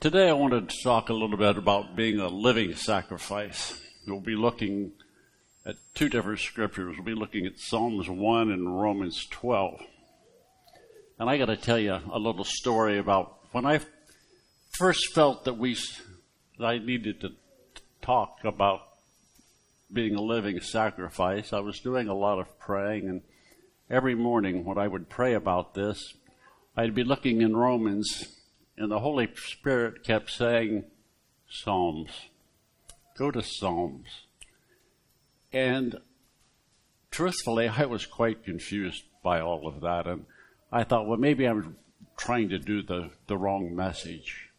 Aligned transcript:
Today 0.00 0.28
I 0.28 0.32
wanted 0.32 0.68
to 0.68 0.82
talk 0.84 1.08
a 1.08 1.12
little 1.12 1.36
bit 1.36 1.56
about 1.56 1.96
being 1.96 2.20
a 2.20 2.28
living 2.28 2.72
sacrifice. 2.76 3.76
We'll 4.06 4.20
be 4.20 4.36
looking 4.36 4.92
at 5.66 5.74
two 5.94 6.08
different 6.08 6.38
scriptures. 6.38 6.94
We'll 6.96 7.04
be 7.04 7.20
looking 7.20 7.46
at 7.46 7.58
Psalms 7.58 8.08
1 8.08 8.52
and 8.52 8.80
Romans 8.80 9.26
12. 9.28 9.80
And 11.18 11.28
I 11.28 11.36
got 11.36 11.46
to 11.46 11.56
tell 11.56 11.80
you 11.80 11.98
a 12.12 12.18
little 12.20 12.44
story 12.44 12.96
about 12.98 13.40
when 13.50 13.66
I 13.66 13.80
first 14.70 15.12
felt 15.14 15.44
that 15.46 15.58
we 15.58 15.76
that 16.60 16.64
I 16.64 16.78
needed 16.78 17.20
to 17.22 17.32
talk 18.00 18.38
about 18.44 18.82
being 19.92 20.14
a 20.14 20.22
living 20.22 20.60
sacrifice. 20.60 21.52
I 21.52 21.58
was 21.58 21.80
doing 21.80 22.06
a 22.06 22.14
lot 22.14 22.38
of 22.38 22.56
praying 22.60 23.08
and 23.08 23.22
every 23.90 24.14
morning 24.14 24.64
when 24.64 24.78
I 24.78 24.86
would 24.86 25.08
pray 25.08 25.34
about 25.34 25.74
this, 25.74 26.14
I'd 26.76 26.94
be 26.94 27.02
looking 27.02 27.42
in 27.42 27.56
Romans 27.56 28.37
and 28.78 28.90
the 28.90 29.00
Holy 29.00 29.28
Spirit 29.36 30.04
kept 30.04 30.30
saying, 30.30 30.84
Psalms. 31.50 32.10
Go 33.16 33.30
to 33.30 33.42
Psalms. 33.42 34.26
And 35.52 35.96
truthfully, 37.10 37.68
I 37.68 37.86
was 37.86 38.06
quite 38.06 38.44
confused 38.44 39.02
by 39.22 39.40
all 39.40 39.66
of 39.66 39.80
that. 39.80 40.06
And 40.06 40.26
I 40.70 40.84
thought, 40.84 41.06
well, 41.06 41.18
maybe 41.18 41.46
I'm 41.46 41.76
trying 42.16 42.50
to 42.50 42.58
do 42.58 42.82
the, 42.82 43.10
the 43.26 43.36
wrong 43.36 43.74
message. 43.74 44.50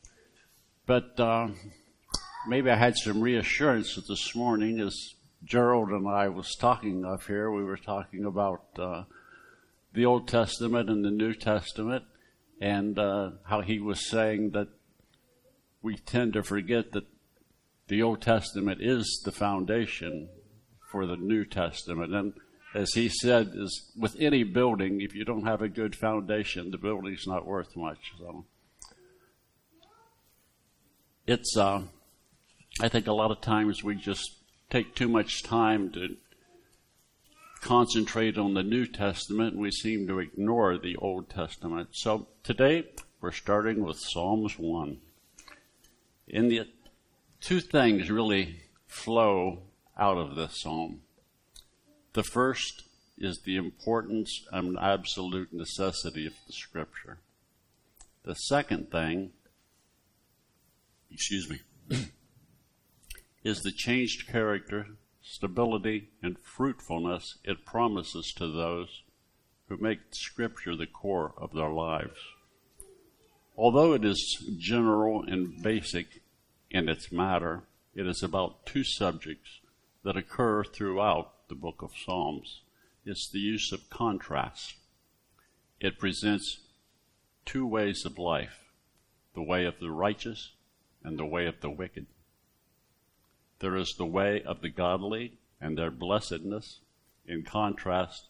But 0.85 1.19
uh, 1.19 1.49
maybe 2.47 2.69
I 2.69 2.75
had 2.75 2.97
some 2.97 3.21
reassurance 3.21 3.95
this 4.07 4.35
morning 4.35 4.79
as 4.79 5.13
Gerald 5.43 5.89
and 5.89 6.07
I 6.07 6.27
was 6.27 6.55
talking 6.55 7.05
up 7.05 7.23
here. 7.23 7.51
We 7.51 7.63
were 7.63 7.77
talking 7.77 8.25
about 8.25 8.63
uh, 8.77 9.03
the 9.93 10.05
Old 10.05 10.27
Testament 10.27 10.89
and 10.89 11.05
the 11.05 11.11
New 11.11 11.33
Testament 11.33 12.03
and 12.61 12.99
uh, 12.99 13.31
how 13.45 13.61
he 13.61 13.79
was 13.79 14.09
saying 14.09 14.51
that 14.51 14.67
we 15.81 15.95
tend 15.95 16.33
to 16.33 16.43
forget 16.43 16.91
that 16.91 17.05
the 17.87 18.01
Old 18.01 18.21
Testament 18.21 18.81
is 18.81 19.21
the 19.25 19.31
foundation 19.31 20.29
for 20.91 21.05
the 21.05 21.15
New 21.15 21.45
Testament. 21.45 22.13
And 22.13 22.33
as 22.75 22.93
he 22.93 23.09
said, 23.09 23.51
is 23.55 23.91
with 23.97 24.15
any 24.19 24.43
building, 24.43 25.01
if 25.01 25.15
you 25.15 25.25
don't 25.25 25.45
have 25.45 25.61
a 25.61 25.69
good 25.69 25.95
foundation, 25.95 26.71
the 26.71 26.77
building's 26.77 27.25
not 27.25 27.45
worth 27.45 27.75
much. 27.75 27.99
So 28.19 28.45
it's, 31.25 31.55
uh, 31.57 31.83
I 32.81 32.89
think, 32.89 33.07
a 33.07 33.13
lot 33.13 33.31
of 33.31 33.41
times 33.41 33.83
we 33.83 33.95
just 33.95 34.35
take 34.69 34.95
too 34.95 35.07
much 35.07 35.43
time 35.43 35.91
to 35.93 36.15
concentrate 37.61 38.37
on 38.37 38.53
the 38.53 38.63
New 38.63 38.85
Testament 38.85 39.53
and 39.53 39.61
we 39.61 39.71
seem 39.71 40.07
to 40.07 40.19
ignore 40.19 40.77
the 40.77 40.95
Old 40.95 41.29
Testament. 41.29 41.89
So 41.91 42.27
today 42.43 42.85
we're 43.21 43.31
starting 43.31 43.83
with 43.83 43.97
Psalms 43.97 44.57
1. 44.57 44.97
And 46.33 46.51
the 46.51 46.67
two 47.41 47.59
things 47.59 48.09
really 48.09 48.61
flow 48.87 49.63
out 49.97 50.17
of 50.17 50.35
this 50.35 50.61
psalm. 50.61 51.01
The 52.13 52.23
first 52.23 52.83
is 53.17 53.41
the 53.41 53.57
importance 53.57 54.45
and 54.51 54.77
absolute 54.79 55.53
necessity 55.53 56.25
of 56.25 56.33
the 56.47 56.53
scripture. 56.53 57.19
The 58.23 58.35
second 58.35 58.91
thing, 58.91 59.31
excuse 61.11 61.49
me, 61.49 61.59
is 63.43 63.61
the 63.61 63.71
changed 63.71 64.27
character 64.27 64.87
stability, 65.29 66.09
and 66.23 66.37
fruitfulness 66.39 67.37
it 67.43 67.65
promises 67.65 68.33
to 68.35 68.51
those 68.51 69.03
who 69.67 69.77
make 69.77 69.99
Scripture 70.11 70.75
the 70.75 70.87
core 70.87 71.33
of 71.37 71.53
their 71.53 71.69
lives. 71.69 72.19
Although 73.55 73.93
it 73.93 74.03
is 74.03 74.43
general 74.57 75.23
and 75.23 75.61
basic 75.61 76.21
in 76.71 76.89
its 76.89 77.11
matter, 77.11 77.63
it 77.93 78.07
is 78.07 78.23
about 78.23 78.65
two 78.65 78.83
subjects 78.83 79.59
that 80.03 80.17
occur 80.17 80.63
throughout 80.63 81.47
the 81.49 81.55
book 81.55 81.81
of 81.81 81.91
Psalms. 82.05 82.61
It's 83.05 83.29
the 83.29 83.39
use 83.39 83.71
of 83.71 83.89
contrast. 83.89 84.75
It 85.79 85.99
presents 85.99 86.59
two 87.45 87.65
ways 87.65 88.05
of 88.05 88.17
life 88.17 88.71
the 89.35 89.43
way 89.43 89.65
of 89.65 89.79
the 89.79 89.91
righteous 89.91 90.53
and 91.03 91.17
the 91.17 91.25
way 91.25 91.45
of 91.45 91.61
the 91.61 91.69
wicked. 91.69 92.07
There 93.59 93.75
is 93.75 93.93
the 93.93 94.05
way 94.05 94.41
of 94.43 94.61
the 94.61 94.69
godly 94.69 95.33
and 95.59 95.77
their 95.77 95.91
blessedness 95.91 96.79
in 97.25 97.43
contrast 97.43 98.27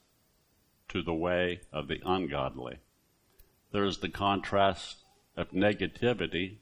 to 0.89 1.01
the 1.01 1.13
way 1.13 1.61
of 1.71 1.87
the 1.87 2.01
ungodly. 2.05 2.79
There 3.71 3.85
is 3.85 3.99
the 3.99 4.09
contrast 4.09 4.97
of 5.37 5.51
negativity, 5.51 6.57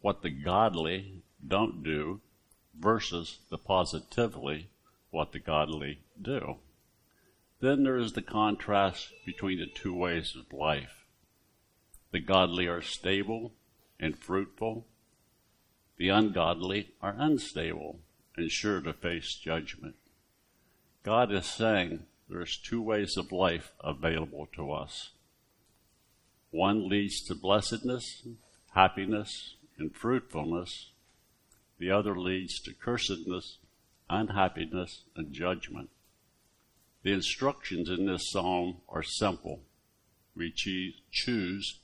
what 0.00 0.22
the 0.22 0.30
godly 0.30 1.22
don't 1.46 1.82
do, 1.82 2.20
versus 2.78 3.40
the 3.50 3.58
positively, 3.58 4.70
what 5.10 5.32
the 5.32 5.38
godly 5.38 6.00
do. 6.20 6.56
Then 7.60 7.84
there 7.84 7.98
is 7.98 8.14
the 8.14 8.22
contrast 8.22 9.12
between 9.26 9.58
the 9.58 9.66
two 9.66 9.94
ways 9.94 10.34
of 10.34 10.52
life. 10.52 11.04
The 12.10 12.20
godly 12.20 12.66
are 12.66 12.82
stable 12.82 13.52
and 14.00 14.18
fruitful, 14.18 14.86
the 15.96 16.08
ungodly 16.08 16.92
are 17.00 17.14
unstable 17.18 18.00
and 18.36 18.50
sure 18.50 18.80
to 18.80 18.92
face 18.92 19.34
judgment. 19.34 19.94
God 21.02 21.32
is 21.32 21.46
saying 21.46 22.04
there's 22.28 22.56
two 22.56 22.80
ways 22.80 23.16
of 23.16 23.32
life 23.32 23.72
available 23.82 24.48
to 24.56 24.72
us. 24.72 25.10
One 26.50 26.88
leads 26.88 27.22
to 27.24 27.34
blessedness, 27.34 28.26
happiness, 28.74 29.56
and 29.78 29.94
fruitfulness. 29.94 30.90
The 31.78 31.90
other 31.90 32.18
leads 32.18 32.60
to 32.60 32.72
cursedness, 32.72 33.56
unhappiness, 34.08 35.04
and 35.16 35.32
judgment. 35.32 35.90
The 37.02 37.12
instructions 37.12 37.90
in 37.90 38.06
this 38.06 38.30
psalm 38.30 38.76
are 38.88 39.02
simple. 39.02 39.60
We 40.36 40.52
choose 41.10 41.80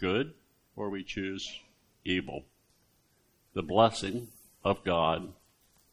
good 0.00 0.34
or 0.74 0.90
we 0.90 1.04
choose 1.04 1.46
evil 2.04 2.46
the 3.54 3.62
blessing 3.62 4.28
of 4.64 4.84
God 4.84 5.32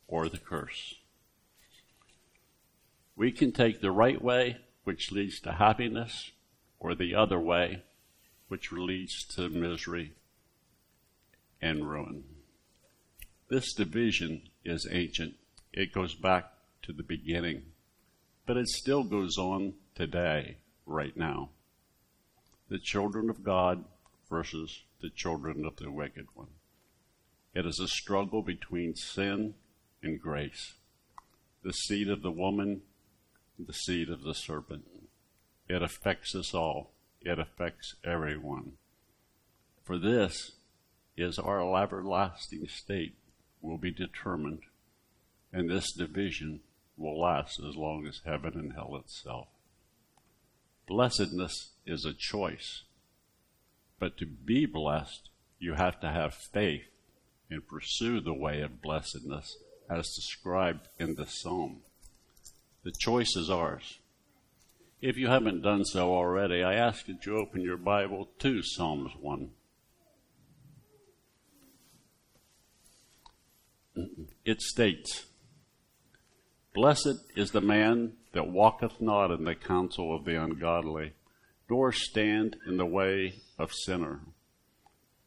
or 0.07 0.27
the 0.27 0.37
curse. 0.37 0.95
We 3.15 3.31
can 3.31 3.51
take 3.51 3.81
the 3.81 3.91
right 3.91 4.21
way, 4.21 4.57
which 4.83 5.11
leads 5.11 5.39
to 5.41 5.53
happiness, 5.53 6.31
or 6.79 6.95
the 6.95 7.13
other 7.15 7.39
way, 7.39 7.83
which 8.47 8.71
leads 8.71 9.23
to 9.35 9.49
misery 9.49 10.13
and 11.61 11.87
ruin. 11.87 12.23
This 13.49 13.73
division 13.73 14.49
is 14.65 14.87
ancient. 14.89 15.35
It 15.71 15.93
goes 15.93 16.15
back 16.15 16.51
to 16.83 16.93
the 16.93 17.03
beginning, 17.03 17.61
but 18.45 18.57
it 18.57 18.67
still 18.67 19.03
goes 19.03 19.37
on 19.37 19.73
today, 19.93 20.57
right 20.85 21.15
now. 21.15 21.49
The 22.69 22.79
children 22.79 23.29
of 23.29 23.43
God 23.43 23.83
versus 24.29 24.83
the 25.01 25.09
children 25.09 25.65
of 25.65 25.75
the 25.75 25.91
wicked 25.91 26.25
one. 26.33 26.47
It 27.53 27.65
is 27.65 27.79
a 27.79 27.87
struggle 27.87 28.41
between 28.41 28.95
sin 28.95 29.55
and 30.01 30.21
grace. 30.21 30.75
The 31.63 31.73
seed 31.73 32.09
of 32.09 32.21
the 32.21 32.31
woman, 32.31 32.81
the 33.59 33.73
seed 33.73 34.09
of 34.09 34.23
the 34.23 34.33
serpent. 34.33 34.85
It 35.67 35.81
affects 35.81 36.33
us 36.33 36.53
all. 36.53 36.91
It 37.21 37.39
affects 37.39 37.95
everyone. 38.03 38.73
For 39.83 39.97
this 39.97 40.53
is 41.17 41.37
our 41.37 41.61
everlasting 41.83 42.67
state 42.67 43.15
will 43.61 43.77
be 43.77 43.91
determined, 43.91 44.61
and 45.51 45.69
this 45.69 45.91
division 45.91 46.61
will 46.97 47.19
last 47.19 47.59
as 47.59 47.75
long 47.75 48.07
as 48.07 48.21
heaven 48.25 48.53
and 48.55 48.73
hell 48.73 48.95
itself. 48.95 49.47
Blessedness 50.87 51.71
is 51.85 52.05
a 52.05 52.13
choice, 52.13 52.83
but 53.99 54.17
to 54.17 54.25
be 54.25 54.65
blessed, 54.65 55.29
you 55.59 55.73
have 55.73 55.99
to 55.99 56.09
have 56.09 56.33
faith 56.33 56.90
and 57.51 57.67
pursue 57.67 58.21
the 58.21 58.33
way 58.33 58.61
of 58.61 58.81
blessedness 58.81 59.57
as 59.89 60.15
described 60.15 60.87
in 60.97 61.15
the 61.15 61.27
psalm. 61.27 61.81
The 62.83 62.93
choice 62.97 63.35
is 63.35 63.49
ours. 63.49 63.99
If 65.01 65.17
you 65.17 65.27
haven't 65.27 65.61
done 65.61 65.83
so 65.83 66.13
already, 66.13 66.63
I 66.63 66.75
ask 66.75 67.05
that 67.07 67.25
you 67.25 67.37
open 67.37 67.61
your 67.61 67.77
Bible 67.77 68.29
to 68.39 68.63
Psalms 68.63 69.11
1. 69.19 69.49
It 74.45 74.61
states, 74.61 75.25
Blessed 76.73 77.17
is 77.35 77.51
the 77.51 77.61
man 77.61 78.13
that 78.31 78.47
walketh 78.47 79.01
not 79.01 79.29
in 79.29 79.43
the 79.43 79.55
counsel 79.55 80.15
of 80.15 80.23
the 80.23 80.41
ungodly, 80.41 81.13
nor 81.69 81.91
stand 81.91 82.55
in 82.65 82.77
the 82.77 82.85
way 82.85 83.41
of 83.59 83.73
sinner 83.73 84.21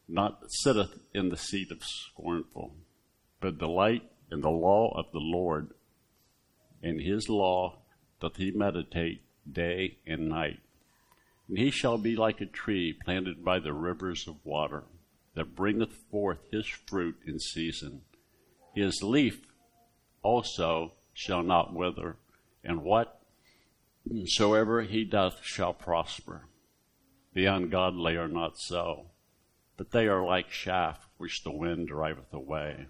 not 0.07 0.51
sitteth 0.51 0.99
in 1.13 1.29
the 1.29 1.37
seat 1.37 1.71
of 1.71 1.83
scornful, 1.83 2.75
but 3.41 3.57
delight 3.57 4.03
in 4.31 4.41
the 4.41 4.49
law 4.49 4.93
of 4.97 5.11
the 5.11 5.19
Lord. 5.19 5.71
In 6.81 6.99
his 6.99 7.29
law 7.29 7.79
doth 8.19 8.37
he 8.37 8.51
meditate 8.51 9.21
day 9.51 9.97
and 10.05 10.29
night. 10.29 10.59
And 11.47 11.57
he 11.57 11.71
shall 11.71 11.97
be 11.97 12.15
like 12.15 12.41
a 12.41 12.45
tree 12.45 12.93
planted 12.93 13.43
by 13.43 13.59
the 13.59 13.73
rivers 13.73 14.27
of 14.27 14.43
water, 14.43 14.83
that 15.35 15.55
bringeth 15.55 15.93
forth 16.09 16.39
his 16.51 16.65
fruit 16.65 17.17
in 17.25 17.39
season. 17.39 18.01
His 18.73 19.03
leaf 19.03 19.45
also 20.21 20.93
shall 21.13 21.43
not 21.43 21.73
wither, 21.73 22.17
and 22.63 22.83
whatsoever 24.05 24.81
he 24.83 25.03
doth 25.03 25.43
shall 25.43 25.73
prosper. 25.73 26.47
The 27.33 27.45
ungodly 27.45 28.15
are 28.15 28.27
not 28.27 28.57
so, 28.57 29.11
but 29.77 29.91
they 29.91 30.07
are 30.07 30.25
like 30.25 30.49
chaff 30.49 31.09
which 31.17 31.43
the 31.43 31.51
wind 31.51 31.87
driveth 31.87 32.33
away. 32.33 32.87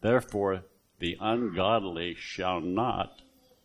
Therefore, 0.00 0.64
the 0.98 1.16
ungodly 1.20 2.14
shall 2.14 2.60
not 2.60 3.22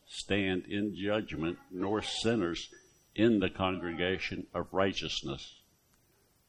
stand 0.08 0.66
in 0.66 0.96
judgment, 0.96 1.60
nor 1.72 2.02
sinners 2.02 2.70
in 3.16 3.40
the 3.40 3.50
congregation 3.50 4.48
of 4.54 4.74
righteousness. 4.74 5.62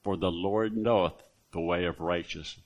For 0.02 0.16
the 0.16 0.30
Lord 0.30 0.76
knoweth 0.76 1.22
the 1.52 1.60
way 1.60 1.84
of 1.84 2.00
righteous, 2.00 2.58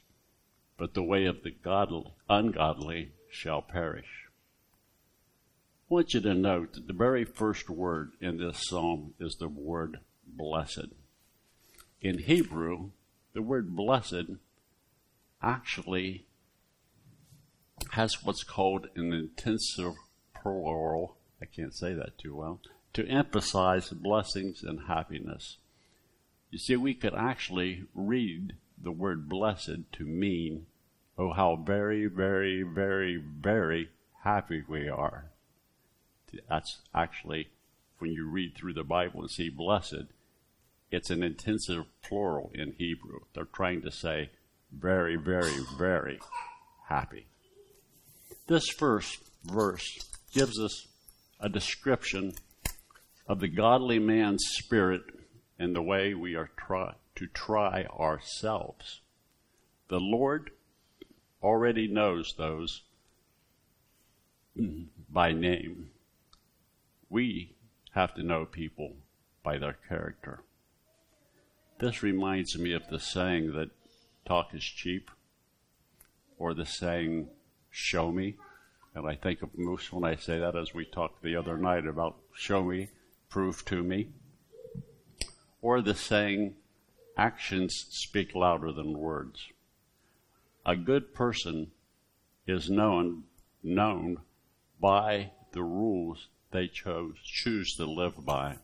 but 0.77 0.95
the 0.95 1.03
way 1.03 1.25
of 1.25 1.43
the 1.43 1.51
godly, 1.51 2.13
ungodly 2.29 3.13
shall 3.31 3.63
perish. 3.63 4.29
I 5.91 5.95
want 5.95 6.15
you 6.15 6.21
to 6.21 6.35
note 6.35 6.75
that 6.75 6.87
the 6.87 6.93
very 6.93 7.25
first 7.25 7.69
word 7.69 8.13
in 8.21 8.39
this 8.39 8.67
psalm 8.69 9.15
is 9.19 9.37
the 9.37 9.49
word 9.49 9.99
blessed. 10.27 10.89
In 12.01 12.19
Hebrew, 12.19 12.91
the 13.35 13.43
word 13.43 13.75
blessed 13.77 14.31
actually 15.43 16.25
has 17.91 18.23
what's 18.25 18.45
called 18.45 18.87
an 18.95 19.13
intensive 19.13 19.95
plural. 20.41 21.17
I 21.43 21.45
can't 21.45 21.75
say 21.75 21.93
that 21.93 22.17
too 22.17 22.37
well. 22.37 22.61
To 22.95 23.07
emphasize 23.07 23.91
blessings 23.91 24.63
and 24.63 24.83
happiness. 24.87 25.59
You 26.51 26.59
see, 26.59 26.77
we 26.77 26.95
could 26.95 27.15
actually 27.15 27.85
read 27.95 28.55
the 28.81 28.93
word 28.93 29.29
blessed 29.29 29.93
to 29.93 30.05
mean, 30.05 30.67
oh, 31.19 31.33
how 31.33 31.57
very, 31.57 32.07
very, 32.07 32.63
very, 32.63 33.17
very 33.17 33.91
happy 34.23 34.63
we 34.67 34.89
are. 34.89 35.27
That's 36.49 36.79
actually, 36.95 37.49
when 37.99 38.13
you 38.13 38.29
read 38.29 38.55
through 38.55 38.75
the 38.75 38.85
Bible 38.85 39.23
and 39.23 39.31
see 39.31 39.51
blessed, 39.51 40.07
it's 40.95 41.11
an 41.11 41.25
intensive 41.25 41.85
plural 42.03 42.53
in 42.55 42.73
Hebrew. 42.79 43.21
They're 43.35 43.45
trying 43.45 43.83
to 43.83 43.91
say 43.91 44.31
very, 44.73 45.17
very, 45.17 45.53
very 45.77 46.21
happy. 46.89 47.27
This 48.47 48.69
first 48.69 49.19
verse 49.45 49.99
gives 50.33 50.61
us 50.61 50.87
a 51.41 51.49
description 51.49 52.35
of 53.27 53.41
the 53.41 53.49
godly 53.49 53.99
man's 53.99 54.45
spirit 54.47 55.03
and 55.59 55.75
the 55.75 55.83
way 55.83 56.15
we 56.15 56.37
are 56.37 56.51
try, 56.57 56.95
to 57.17 57.27
try 57.27 57.87
ourselves. 57.87 59.01
The 59.89 60.01
Lord 60.01 60.51
already 61.43 61.89
knows 61.89 62.35
those 62.39 62.83
by 65.11 65.33
name. 65.33 65.91
We 67.11 67.57
have 67.95 68.15
to 68.15 68.23
know 68.23 68.45
people 68.45 68.93
by 69.43 69.59
their 69.59 69.77
character. 69.89 70.45
This 71.79 72.03
reminds 72.03 72.57
me 72.57 72.73
of 72.73 72.89
the 72.89 73.01
saying 73.01 73.53
that 73.53 73.71
talk 74.25 74.55
is 74.55 74.63
cheap, 74.63 75.11
or 76.39 76.55
the 76.55 76.65
saying, 76.65 77.29
show 77.71 78.13
me. 78.13 78.37
And 78.95 79.07
I 79.09 79.17
think 79.17 79.43
of 79.43 79.59
Moose 79.59 79.93
when 79.93 80.05
I 80.05 80.15
say 80.15 80.39
that, 80.39 80.55
as 80.55 80.73
we 80.73 80.85
talked 80.85 81.23
the 81.23 81.35
other 81.35 81.57
night 81.57 81.85
about 81.87 82.17
show 82.33 82.63
me, 82.63 82.91
prove 83.29 83.65
to 83.67 83.83
me. 83.83 84.09
Or 85.61 85.83
the 85.83 85.95
saying, 85.95 86.55
actions 87.17 87.87
speak 87.91 88.35
louder 88.35 88.71
than 88.71 88.97
words. 88.97 89.49
A 90.65 90.77
good 90.77 91.13
person 91.13 91.73
is 92.47 92.71
known, 92.71 93.25
known 93.63 94.19
by 94.81 95.33
the 95.53 95.63
rules 95.63 96.29
they 96.53 96.69
chose, 96.69 97.17
choose 97.25 97.75
to 97.77 97.85
live 97.85 98.25
by. 98.25 98.59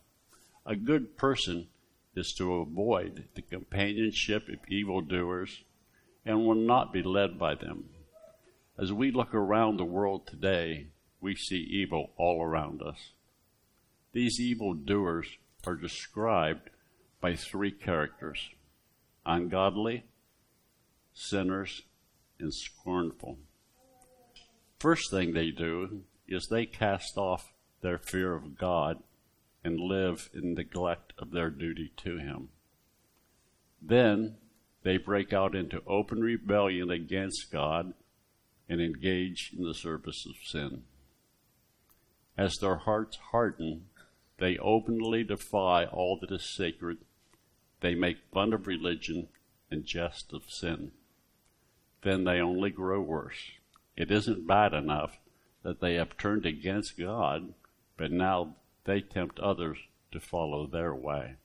A 0.64 0.76
good 0.76 1.16
person 1.16 1.66
is 2.14 2.32
to 2.34 2.54
avoid 2.54 3.24
the 3.34 3.42
companionship 3.42 4.48
of 4.48 4.58
evildoers 4.68 5.64
and 6.24 6.44
will 6.44 6.54
not 6.54 6.92
be 6.92 7.02
led 7.02 7.38
by 7.38 7.54
them. 7.54 7.84
As 8.78 8.92
we 8.92 9.10
look 9.10 9.34
around 9.34 9.76
the 9.76 9.84
world 9.84 10.26
today, 10.26 10.88
we 11.20 11.34
see 11.34 11.56
evil 11.56 12.12
all 12.16 12.42
around 12.42 12.82
us. 12.82 13.12
These 14.12 14.40
evildoers 14.40 15.26
are 15.66 15.76
described 15.76 16.70
by 17.20 17.36
three 17.36 17.70
characters 17.70 18.50
ungodly, 19.26 20.04
sinners, 21.12 21.82
and 22.38 22.52
scornful. 22.52 23.38
First 24.78 25.10
thing 25.10 25.34
they 25.34 25.50
do 25.50 26.04
is 26.26 26.48
they 26.48 26.64
cast 26.64 27.18
off 27.18 27.52
their 27.82 27.98
fear 27.98 28.34
of 28.34 28.56
God 28.56 29.02
and 29.64 29.78
live 29.78 30.30
in 30.32 30.54
neglect 30.54 31.12
of 31.18 31.30
their 31.30 31.50
duty 31.50 31.92
to 31.98 32.18
Him. 32.18 32.48
Then 33.82 34.36
they 34.82 34.96
break 34.96 35.32
out 35.32 35.54
into 35.54 35.82
open 35.86 36.20
rebellion 36.20 36.90
against 36.90 37.50
God 37.52 37.92
and 38.68 38.80
engage 38.80 39.52
in 39.56 39.64
the 39.64 39.74
service 39.74 40.26
of 40.26 40.36
sin. 40.44 40.84
As 42.36 42.56
their 42.56 42.76
hearts 42.76 43.18
harden, 43.32 43.86
they 44.38 44.56
openly 44.58 45.24
defy 45.24 45.84
all 45.84 46.18
that 46.20 46.32
is 46.34 46.44
sacred. 46.44 46.98
They 47.80 47.94
make 47.94 48.18
fun 48.32 48.52
of 48.52 48.66
religion 48.66 49.28
and 49.70 49.84
jest 49.84 50.32
of 50.32 50.44
sin. 50.48 50.92
Then 52.02 52.24
they 52.24 52.40
only 52.40 52.70
grow 52.70 53.00
worse. 53.00 53.52
It 53.96 54.10
isn't 54.10 54.46
bad 54.46 54.72
enough 54.72 55.18
that 55.62 55.80
they 55.80 55.94
have 55.94 56.16
turned 56.16 56.46
against 56.46 56.98
God, 56.98 57.52
but 57.98 58.10
now 58.10 58.56
they 58.84 59.00
tempt 59.00 59.38
others 59.40 59.78
to 60.12 60.20
follow 60.20 60.66
their 60.66 60.94
way. 60.94 61.36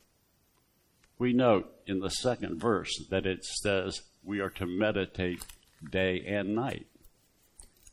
We 1.18 1.34
note 1.34 1.72
in 1.88 2.00
the 2.00 2.10
second 2.10 2.60
verse 2.60 2.92
that 3.10 3.26
it 3.26 3.46
says 3.46 4.02
we 4.24 4.40
are 4.40 4.50
to 4.52 4.66
meditate 4.66 5.46
day 5.90 6.24
and 6.28 6.56
night. 6.56 6.88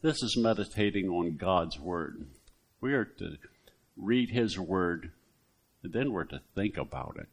This 0.00 0.22
is 0.22 0.36
meditating 0.36 1.08
on 1.08 1.36
God's 1.36 1.78
Word. 1.78 2.26
We 2.80 2.94
are 2.94 3.04
to 3.04 3.36
read 3.96 4.30
His 4.30 4.58
Word, 4.58 5.12
and 5.82 5.92
then 5.92 6.12
we're 6.12 6.24
to 6.24 6.40
think 6.54 6.76
about 6.76 7.16
it. 7.20 7.28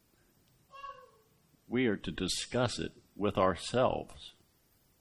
We 1.66 1.86
are 1.86 1.96
to 1.96 2.10
discuss 2.12 2.78
it 2.78 2.92
with 3.16 3.36
ourselves. 3.36 4.32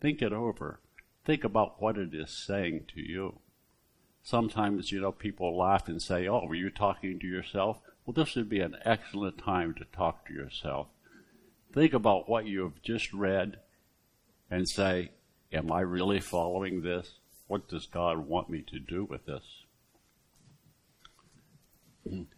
Think 0.01 0.21
it 0.21 0.33
over. 0.33 0.79
Think 1.25 1.43
about 1.43 1.81
what 1.81 1.97
it 1.97 2.13
is 2.13 2.43
saying 2.47 2.85
to 2.95 3.01
you 3.01 3.39
sometimes, 4.23 4.91
you 4.91 5.01
know, 5.01 5.11
people 5.11 5.57
laugh 5.57 5.87
and 5.87 6.01
say, 6.01 6.27
Oh, 6.27 6.45
were 6.45 6.55
you 6.55 6.69
talking 6.69 7.19
to 7.19 7.27
yourself? 7.27 7.79
Well, 8.05 8.13
this 8.13 8.35
would 8.35 8.49
be 8.49 8.61
an 8.61 8.75
excellent 8.85 9.37
time 9.37 9.73
to 9.75 9.85
talk 9.85 10.27
to 10.27 10.33
yourself. 10.33 10.87
Think 11.73 11.93
about 11.93 12.27
what 12.27 12.47
you 12.47 12.63
have 12.63 12.81
just 12.81 13.13
read 13.13 13.57
and 14.49 14.67
say, 14.67 15.11
Am 15.51 15.71
I 15.71 15.81
really 15.81 16.19
following 16.19 16.81
this? 16.81 17.19
What 17.47 17.67
does 17.67 17.87
God 17.87 18.27
want 18.27 18.49
me 18.49 18.63
to 18.69 18.79
do 18.79 19.05
with 19.05 19.25
this? 19.25 19.43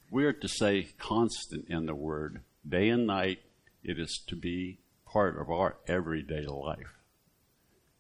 We 0.10 0.26
are 0.26 0.34
to 0.34 0.48
say 0.48 0.90
constant 0.98 1.68
in 1.70 1.86
the 1.86 1.96
Word. 1.96 2.42
Day 2.68 2.90
and 2.90 3.08
night, 3.08 3.40
it 3.84 3.98
is 3.98 4.22
to 4.28 4.36
be 4.36 4.80
part 5.06 5.40
of 5.40 5.50
our 5.50 5.78
everyday 5.88 6.46
life. 6.46 7.00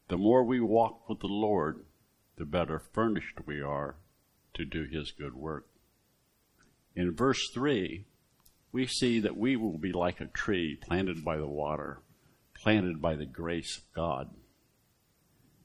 The 0.09 0.17
more 0.17 0.43
we 0.43 0.59
walk 0.59 1.07
with 1.09 1.19
the 1.19 1.27
Lord, 1.27 1.85
the 2.41 2.45
better 2.45 2.79
furnished 2.79 3.37
we 3.45 3.61
are 3.61 3.93
to 4.51 4.65
do 4.65 4.85
his 4.85 5.11
good 5.11 5.35
work. 5.35 5.67
In 6.95 7.13
verse 7.13 7.47
3, 7.53 8.03
we 8.71 8.87
see 8.87 9.19
that 9.19 9.37
we 9.37 9.55
will 9.55 9.77
be 9.77 9.91
like 9.91 10.19
a 10.19 10.25
tree 10.25 10.75
planted 10.75 11.23
by 11.23 11.37
the 11.37 11.45
water, 11.45 11.99
planted 12.55 12.99
by 12.99 13.15
the 13.15 13.27
grace 13.27 13.77
of 13.77 13.83
God. 13.93 14.31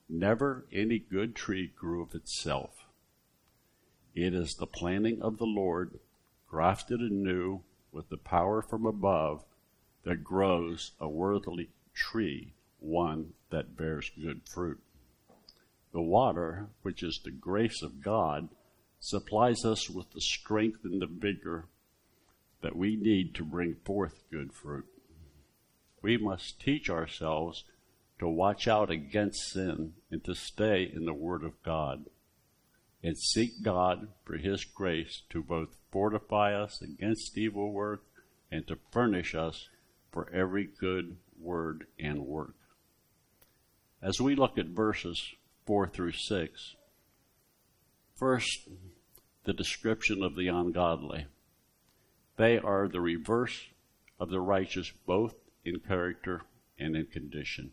Never 0.06 0.66
any 0.71 0.99
good 0.99 1.35
tree 1.35 1.73
grew 1.75 2.02
of 2.02 2.14
itself. 2.14 2.85
It 4.14 4.35
is 4.35 4.56
the 4.56 4.66
planting 4.66 5.23
of 5.23 5.38
the 5.38 5.47
Lord, 5.47 5.99
grafted 6.47 7.00
anew 7.00 7.62
with 7.90 8.11
the 8.11 8.18
power 8.18 8.61
from 8.61 8.85
above, 8.85 9.47
that 10.04 10.23
grows 10.23 10.92
a 11.00 11.09
worthy 11.09 11.71
tree, 11.95 12.52
one 12.80 13.33
that 13.49 13.78
bears 13.78 14.11
good 14.21 14.42
fruit. 14.45 14.83
The 15.96 16.02
water, 16.02 16.68
which 16.82 17.02
is 17.02 17.22
the 17.24 17.30
grace 17.30 17.80
of 17.80 18.02
God, 18.02 18.50
supplies 19.00 19.64
us 19.64 19.88
with 19.88 20.12
the 20.12 20.20
strength 20.20 20.84
and 20.84 21.00
the 21.00 21.06
vigor 21.06 21.68
that 22.60 22.76
we 22.76 22.96
need 22.96 23.34
to 23.36 23.42
bring 23.42 23.76
forth 23.76 24.22
good 24.30 24.52
fruit. 24.52 24.84
We 26.02 26.18
must 26.18 26.60
teach 26.60 26.90
ourselves 26.90 27.64
to 28.18 28.28
watch 28.28 28.68
out 28.68 28.90
against 28.90 29.50
sin 29.50 29.94
and 30.10 30.22
to 30.24 30.34
stay 30.34 30.82
in 30.82 31.06
the 31.06 31.14
Word 31.14 31.42
of 31.42 31.62
God 31.62 32.10
and 33.02 33.16
seek 33.16 33.62
God 33.62 34.08
for 34.22 34.36
His 34.36 34.66
grace 34.66 35.22
to 35.30 35.42
both 35.42 35.78
fortify 35.90 36.52
us 36.52 36.82
against 36.82 37.38
evil 37.38 37.72
work 37.72 38.04
and 38.52 38.66
to 38.66 38.76
furnish 38.92 39.34
us 39.34 39.70
for 40.12 40.30
every 40.30 40.68
good 40.78 41.16
word, 41.40 41.86
and 41.98 42.26
work. 42.26 42.56
As 44.02 44.20
we 44.20 44.34
look 44.34 44.58
at 44.58 44.66
verses 44.66 45.34
4 45.66 45.88
through 45.88 46.12
6, 46.12 46.76
first, 48.14 48.68
the 49.44 49.52
description 49.52 50.23
of 50.23 50.37
the 50.37 50.46
ungodly. 50.46 51.26
They 52.37 52.58
are 52.58 52.88
the 52.88 53.00
reverse 53.00 53.66
of 54.20 54.30
the 54.30 54.40
righteous, 54.40 54.92
both 55.06 55.35
in 55.64 55.80
character 55.80 56.42
and 56.78 56.94
in 56.94 57.06
condition. 57.06 57.73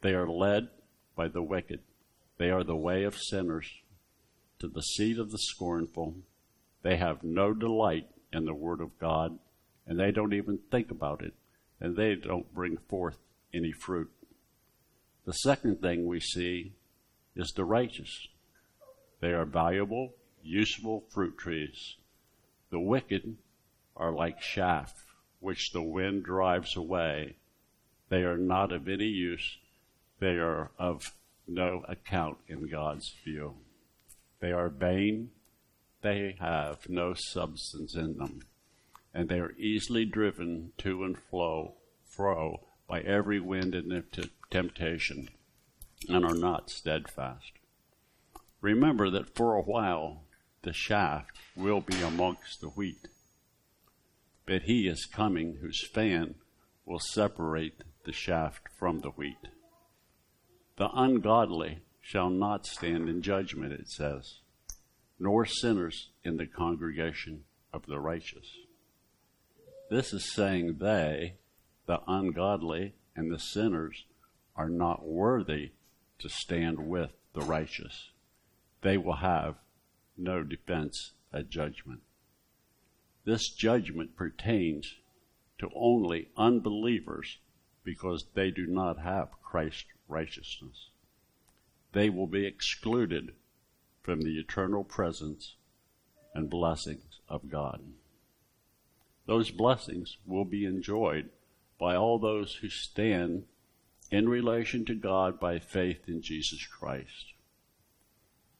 They 0.00 0.14
are 0.14 0.28
led 0.28 0.68
by 1.14 1.28
the 1.28 1.42
wicked. 1.42 1.80
They 2.38 2.50
are 2.50 2.64
the 2.64 2.76
way 2.76 3.04
of 3.04 3.16
sinners 3.16 3.70
to 4.58 4.68
the 4.68 4.82
seat 4.82 5.18
of 5.18 5.30
the 5.30 5.38
scornful. 5.38 6.14
They 6.82 6.96
have 6.96 7.22
no 7.22 7.52
delight 7.52 8.08
in 8.32 8.44
the 8.44 8.54
Word 8.54 8.80
of 8.80 8.98
God, 8.98 9.38
and 9.86 9.98
they 9.98 10.12
don't 10.12 10.32
even 10.32 10.60
think 10.70 10.90
about 10.90 11.22
it, 11.22 11.34
and 11.80 11.96
they 11.96 12.14
don't 12.14 12.54
bring 12.54 12.78
forth 12.88 13.18
any 13.52 13.72
fruit. 13.72 14.10
The 15.24 15.32
second 15.32 15.80
thing 15.80 16.06
we 16.06 16.20
see 16.20 16.72
is 17.36 17.52
the 17.52 17.64
righteous. 17.64 18.28
They 19.20 19.32
are 19.32 19.44
valuable, 19.44 20.14
useful 20.42 21.04
fruit 21.10 21.36
trees. 21.36 21.96
The 22.70 22.80
wicked 22.80 23.36
are 23.94 24.12
like 24.12 24.40
chaff, 24.40 25.06
which 25.40 25.72
the 25.72 25.82
wind 25.82 26.24
drives 26.24 26.76
away. 26.76 27.36
They 28.08 28.22
are 28.22 28.38
not 28.38 28.72
of 28.72 28.88
any 28.88 29.06
use. 29.06 29.58
They 30.18 30.36
are 30.38 30.70
of 30.78 31.14
no 31.46 31.84
account 31.88 32.38
in 32.48 32.68
God's 32.68 33.12
view. 33.24 33.54
They 34.40 34.52
are 34.52 34.68
vain. 34.68 35.30
They 36.02 36.36
have 36.40 36.88
no 36.88 37.14
substance 37.14 37.94
in 37.94 38.16
them. 38.16 38.42
And 39.12 39.28
they 39.28 39.40
are 39.40 39.52
easily 39.52 40.04
driven 40.04 40.72
to 40.78 41.04
and 41.04 41.16
fro, 41.18 41.74
fro 42.04 42.60
by 42.88 43.00
every 43.00 43.40
wind 43.40 43.74
and 43.74 44.04
temptation 44.50 45.30
and 46.08 46.24
are 46.24 46.34
not 46.34 46.70
steadfast. 46.70 47.52
Remember 48.60 49.10
that 49.10 49.34
for 49.34 49.54
a 49.54 49.62
while 49.62 50.22
the 50.62 50.72
shaft 50.72 51.38
will 51.56 51.80
be 51.80 52.00
amongst 52.02 52.60
the 52.60 52.68
wheat, 52.68 53.08
but 54.46 54.62
he 54.62 54.88
is 54.88 55.06
coming 55.06 55.58
whose 55.60 55.86
fan 55.86 56.34
will 56.84 57.00
separate 57.00 57.82
the 58.04 58.12
shaft 58.12 58.68
from 58.78 59.00
the 59.00 59.10
wheat. 59.10 59.48
The 60.76 60.90
ungodly 60.94 61.80
shall 62.00 62.30
not 62.30 62.66
stand 62.66 63.08
in 63.08 63.22
judgment, 63.22 63.72
it 63.72 63.88
says, 63.88 64.40
nor 65.18 65.46
sinners 65.46 66.10
in 66.22 66.36
the 66.36 66.46
congregation 66.46 67.44
of 67.72 67.86
the 67.86 67.98
righteous. 67.98 68.46
This 69.90 70.12
is 70.12 70.32
saying 70.32 70.78
they, 70.78 71.34
the 71.86 72.00
ungodly 72.06 72.94
and 73.14 73.32
the 73.32 73.38
sinners, 73.38 74.04
are 74.54 74.68
not 74.68 75.06
worthy 75.06 75.70
to 76.18 76.28
stand 76.28 76.88
with 76.88 77.12
the 77.34 77.42
righteous. 77.42 78.10
They 78.82 78.96
will 78.96 79.16
have 79.16 79.56
no 80.16 80.42
defense 80.42 81.12
at 81.32 81.50
judgment. 81.50 82.00
This 83.24 83.48
judgment 83.50 84.16
pertains 84.16 84.96
to 85.58 85.68
only 85.74 86.28
unbelievers 86.36 87.38
because 87.84 88.26
they 88.34 88.50
do 88.50 88.66
not 88.66 88.98
have 88.98 89.28
Christ's 89.42 89.86
righteousness. 90.08 90.90
They 91.92 92.10
will 92.10 92.26
be 92.26 92.46
excluded 92.46 93.32
from 94.02 94.20
the 94.20 94.38
eternal 94.38 94.84
presence 94.84 95.54
and 96.34 96.50
blessings 96.50 97.20
of 97.28 97.50
God. 97.50 97.80
Those 99.26 99.50
blessings 99.50 100.18
will 100.26 100.44
be 100.44 100.64
enjoyed 100.64 101.30
by 101.78 101.96
all 101.96 102.18
those 102.18 102.56
who 102.56 102.68
stand 102.68 103.44
in 104.10 104.28
relation 104.28 104.84
to 104.84 104.94
God 104.94 105.40
by 105.40 105.58
faith 105.58 106.08
in 106.08 106.22
Jesus 106.22 106.66
Christ. 106.66 107.34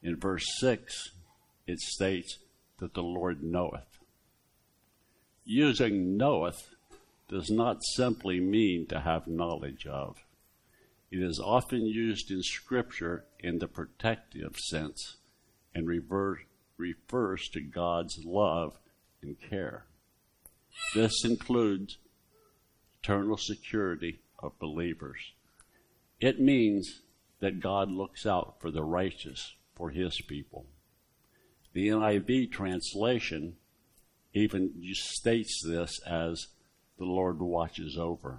In 0.02 0.16
verse 0.16 0.44
6, 0.58 1.10
it 1.66 1.80
states 1.80 2.38
that 2.78 2.94
the 2.94 3.02
Lord 3.02 3.42
knoweth. 3.42 3.98
Using 5.44 6.16
knoweth 6.16 6.70
does 7.28 7.50
not 7.50 7.84
simply 7.94 8.40
mean 8.40 8.86
to 8.86 9.00
have 9.00 9.26
knowledge 9.26 9.86
of. 9.86 10.16
It 11.10 11.22
is 11.22 11.40
often 11.42 11.86
used 11.86 12.30
in 12.30 12.42
Scripture 12.42 13.24
in 13.38 13.58
the 13.58 13.68
protective 13.68 14.56
sense 14.56 15.16
and 15.74 15.86
refers 15.88 17.48
to 17.52 17.60
God's 17.60 18.18
love 18.24 18.78
and 19.22 19.36
care. 19.40 19.86
This 20.94 21.24
includes 21.24 21.98
eternal 23.02 23.36
security 23.36 24.20
of 24.40 24.58
believers. 24.58 25.32
It 26.20 26.40
means 26.40 27.02
that 27.40 27.60
God 27.60 27.90
looks 27.90 28.24
out 28.26 28.56
for 28.60 28.70
the 28.70 28.82
righteous, 28.82 29.54
for 29.74 29.90
his 29.90 30.20
people. 30.20 30.66
The 31.74 31.88
NIV 31.88 32.50
translation 32.50 33.56
even 34.32 34.72
states 34.94 35.62
this 35.62 36.00
as 36.06 36.48
the 36.98 37.04
Lord 37.04 37.40
watches 37.40 37.98
over. 37.98 38.38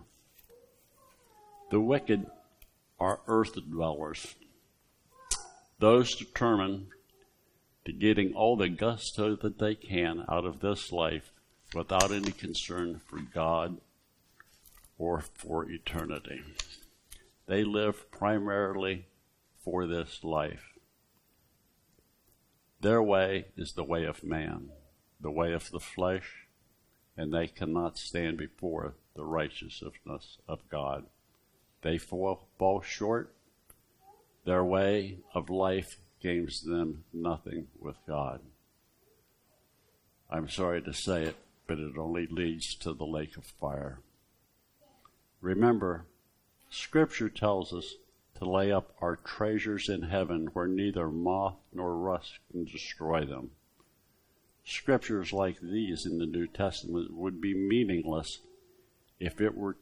The 1.70 1.80
wicked 1.80 2.26
are 3.00 3.22
earth 3.28 3.54
dwellers, 3.70 4.36
those 5.80 6.16
determined 6.16 6.88
to 7.86 7.94
getting 7.94 8.34
all 8.34 8.56
the 8.56 8.70
gusto 8.70 9.36
that 9.36 9.60
they 9.60 9.76
can 9.76 10.26
out 10.28 10.46
of 10.46 10.60
this 10.60 10.92
life 10.92 11.32
without 11.76 12.12
any 12.12 12.32
concern 12.32 13.00
for 13.06 13.20
God 13.20 13.78
or 14.98 15.22
for 15.22 15.70
eternity. 15.70 16.42
They 17.48 17.64
live 17.64 18.12
primarily 18.12 19.08
for 19.64 19.88
this 19.88 20.24
life. 20.24 20.74
Their 22.82 23.02
way 23.02 23.48
is 23.56 23.74
the 23.74 23.84
way 23.84 24.04
of 24.04 24.24
man, 24.24 24.70
the 25.20 25.32
way 25.32 25.54
of 25.54 25.72
the 25.72 25.80
flesh, 25.80 26.48
and 27.16 27.34
they 27.34 27.48
cannot 27.48 27.98
stand 27.98 28.38
before 28.38 28.96
the 29.16 29.24
righteousness 29.24 30.38
of 30.48 30.70
God. 30.70 31.06
They 31.82 31.98
fall, 31.98 32.48
fall 32.60 32.82
short. 32.82 33.34
Their 34.46 34.64
way 34.64 35.20
of 35.34 35.50
life 35.50 35.98
gains 36.22 36.62
them 36.62 37.06
nothing 37.14 37.68
with 37.80 37.96
God. 38.08 38.42
I'm 40.30 40.50
sorry 40.50 40.82
to 40.82 40.94
say 40.94 41.24
it, 41.24 41.38
but 41.66 41.80
it 41.80 41.98
only 41.98 42.28
leads 42.28 42.76
to 42.76 42.94
the 42.94 43.06
lake 43.06 43.38
of 43.38 43.46
fire. 43.46 44.02
Remember, 45.42 46.06
Scripture 46.70 47.30
tells 47.30 47.74
us 47.74 47.96
to 48.38 48.50
lay 48.50 48.72
up 48.72 48.94
our 49.02 49.16
treasures 49.16 49.90
in 49.90 50.04
heaven 50.04 50.48
where 50.54 50.68
neither 50.68 51.10
moth 51.10 51.56
nor 51.74 51.96
rust 51.96 52.40
can 52.52 52.66
destroy 52.66 53.26
them. 53.26 53.52
Scriptures 54.64 55.32
like 55.32 55.60
these 55.60 56.06
in 56.06 56.18
the 56.18 56.26
New 56.26 56.46
Testament 56.46 57.14
would 57.14 57.40
be 57.40 57.54
meaningless 57.54 58.40
if 59.20 59.40
it 59.40 59.56
were 59.56 59.78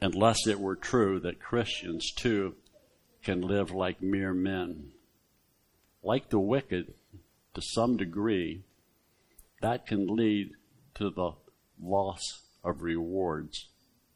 unless 0.00 0.48
it 0.48 0.58
were 0.58 0.74
true 0.74 1.20
that 1.20 1.40
Christians 1.40 2.10
too 2.12 2.56
can 3.22 3.40
live 3.40 3.70
like 3.70 4.02
mere 4.02 4.34
men. 4.34 4.90
Like 6.02 6.28
the 6.28 6.40
wicked, 6.40 6.94
to 7.54 7.62
some 7.62 7.96
degree, 7.96 8.62
that 9.62 9.86
can 9.86 10.08
lead 10.08 10.54
to 10.94 11.10
the 11.10 11.32
loss 11.80 12.42
of 12.64 12.82
rewards 12.82 13.69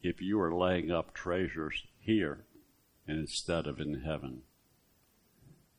if 0.05 0.21
you 0.21 0.39
are 0.39 0.53
laying 0.53 0.91
up 0.91 1.13
treasures 1.13 1.83
here 1.99 2.45
instead 3.07 3.65
of 3.65 3.79
in 3.79 4.01
heaven. 4.01 4.41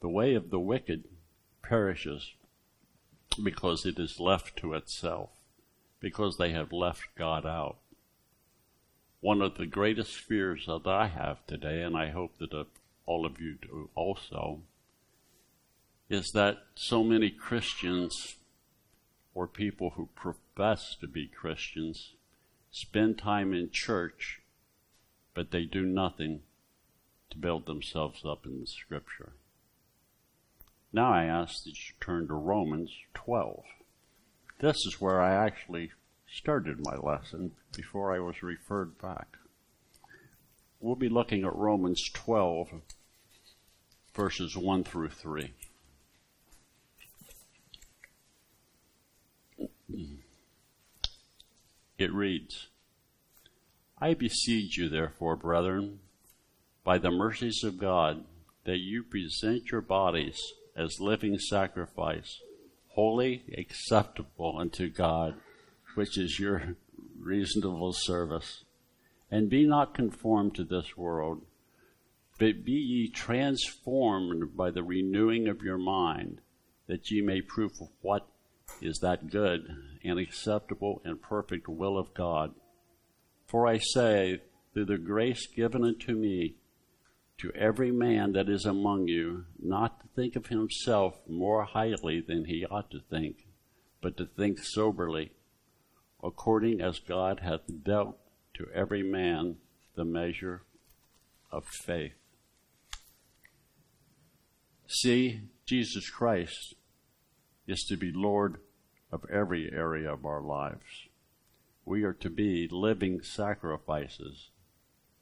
The 0.00 0.08
way 0.08 0.34
of 0.34 0.50
the 0.50 0.60
wicked 0.60 1.04
perishes 1.62 2.34
because 3.42 3.84
it 3.84 3.98
is 3.98 4.20
left 4.20 4.56
to 4.56 4.74
itself, 4.74 5.30
because 6.00 6.36
they 6.36 6.50
have 6.50 6.72
left 6.72 7.02
God 7.16 7.44
out. 7.44 7.76
One 9.20 9.42
of 9.42 9.56
the 9.56 9.66
greatest 9.66 10.16
fears 10.16 10.66
that 10.66 10.86
I 10.86 11.08
have 11.08 11.46
today, 11.46 11.82
and 11.82 11.96
I 11.96 12.10
hope 12.10 12.38
that 12.38 12.52
uh, 12.52 12.64
all 13.06 13.26
of 13.26 13.40
you 13.40 13.56
do 13.60 13.90
also, 13.94 14.62
is 16.08 16.30
that 16.32 16.58
so 16.74 17.02
many 17.02 17.30
Christians 17.30 18.36
or 19.34 19.46
people 19.46 19.90
who 19.96 20.08
profess 20.14 20.96
to 21.00 21.08
be 21.08 21.26
Christians 21.26 22.14
spend 22.76 23.16
time 23.16 23.54
in 23.54 23.70
church, 23.70 24.42
but 25.32 25.50
they 25.50 25.64
do 25.64 25.82
nothing 25.82 26.40
to 27.30 27.38
build 27.38 27.64
themselves 27.64 28.22
up 28.22 28.44
in 28.44 28.60
the 28.60 28.66
Scripture. 28.66 29.32
Now 30.92 31.10
I 31.10 31.24
ask 31.24 31.64
that 31.64 31.70
you 31.70 31.94
turn 32.02 32.28
to 32.28 32.34
Romans 32.34 32.90
12. 33.14 33.64
This 34.60 34.84
is 34.84 35.00
where 35.00 35.22
I 35.22 35.34
actually 35.34 35.92
started 36.30 36.84
my 36.84 36.96
lesson 36.96 37.52
before 37.74 38.14
I 38.14 38.18
was 38.18 38.42
referred 38.42 38.98
back. 38.98 39.38
We'll 40.78 40.96
be 40.96 41.08
looking 41.08 41.44
at 41.44 41.56
Romans 41.56 42.10
12, 42.10 42.68
verses 44.14 44.54
1 44.54 44.84
through 44.84 45.08
3. 45.08 45.54
It 51.98 52.12
reads, 52.12 52.68
I 53.98 54.12
beseech 54.14 54.76
you, 54.76 54.88
therefore, 54.88 55.36
brethren, 55.36 56.00
by 56.84 56.98
the 56.98 57.10
mercies 57.10 57.64
of 57.64 57.78
God, 57.78 58.24
that 58.64 58.78
you 58.78 59.02
present 59.02 59.70
your 59.70 59.80
bodies 59.80 60.38
as 60.76 61.00
living 61.00 61.38
sacrifice, 61.38 62.40
holy, 62.88 63.44
acceptable 63.56 64.58
unto 64.58 64.90
God, 64.90 65.34
which 65.94 66.18
is 66.18 66.38
your 66.38 66.76
reasonable 67.18 67.94
service. 67.94 68.64
And 69.30 69.48
be 69.48 69.66
not 69.66 69.94
conformed 69.94 70.54
to 70.56 70.64
this 70.64 70.96
world, 70.96 71.42
but 72.38 72.64
be 72.64 72.72
ye 72.72 73.08
transformed 73.08 74.56
by 74.56 74.70
the 74.70 74.82
renewing 74.82 75.48
of 75.48 75.62
your 75.62 75.78
mind, 75.78 76.42
that 76.86 77.10
ye 77.10 77.22
may 77.22 77.40
prove 77.40 77.72
what 78.02 78.28
is 78.80 78.98
that 78.98 79.30
good 79.30 79.68
and 80.04 80.18
acceptable 80.18 81.00
and 81.04 81.20
perfect 81.22 81.68
will 81.68 81.98
of 81.98 82.14
God. 82.14 82.54
For 83.46 83.66
I 83.66 83.78
say, 83.78 84.42
through 84.72 84.86
the 84.86 84.98
grace 84.98 85.46
given 85.46 85.84
unto 85.84 86.14
me, 86.14 86.56
to 87.38 87.52
every 87.52 87.92
man 87.92 88.32
that 88.32 88.48
is 88.48 88.64
among 88.64 89.08
you, 89.08 89.44
not 89.58 90.00
to 90.00 90.06
think 90.14 90.36
of 90.36 90.46
himself 90.46 91.16
more 91.28 91.64
highly 91.64 92.20
than 92.20 92.46
he 92.46 92.64
ought 92.64 92.90
to 92.90 93.00
think, 93.10 93.46
but 94.00 94.16
to 94.16 94.26
think 94.26 94.58
soberly, 94.58 95.32
according 96.22 96.80
as 96.80 96.98
God 96.98 97.40
hath 97.40 97.60
dealt 97.84 98.16
to 98.54 98.66
every 98.74 99.02
man 99.02 99.56
the 99.96 100.04
measure 100.04 100.62
of 101.52 101.64
faith. 101.66 102.14
See, 104.88 105.42
Jesus 105.66 106.08
Christ 106.08 106.74
is 107.66 107.84
to 107.84 107.96
be 107.96 108.12
Lord 108.12 108.58
of 109.10 109.24
every 109.30 109.72
area 109.72 110.12
of 110.12 110.24
our 110.24 110.40
lives. 110.40 111.08
We 111.84 112.02
are 112.02 112.12
to 112.14 112.30
be 112.30 112.68
living 112.70 113.22
sacrifices 113.22 114.50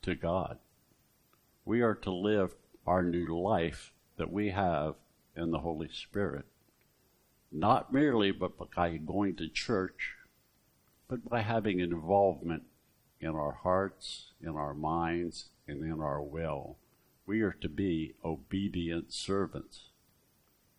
to 0.03 0.15
God. 0.15 0.59
We 1.65 1.83
are 1.83 1.95
to 1.95 2.11
live 2.11 2.55
our 2.87 3.03
new 3.03 3.27
life 3.39 3.93
that 4.17 4.33
we 4.33 4.51
have 4.51 4.95
in 5.37 5.51
the 5.51 5.61
Holy 5.61 5.89
Spirit. 5.89 6.47
Not 7.51 7.93
merely 7.93 8.31
but 8.31 8.53
by 8.75 8.97
going 8.97 9.37
to 9.37 9.49
church, 9.49 10.15
but 11.09 11.29
by 11.29 11.41
having 11.43 11.81
involvement 11.81 12.65
in 13.21 13.31
our 13.31 13.53
hearts, 13.63 14.33
in 14.43 14.51
our 14.51 14.75
minds, 14.75 15.51
and 15.67 15.83
in 15.83 16.01
our 16.01 16.23
will. 16.23 16.77
We 17.27 17.41
are 17.41 17.57
to 17.61 17.69
be 17.69 18.15
obedient 18.25 19.13
servants. 19.13 19.91